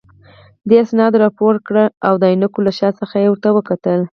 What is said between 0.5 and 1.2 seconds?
دې اسناد